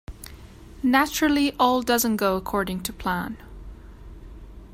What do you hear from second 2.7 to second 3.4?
to plan.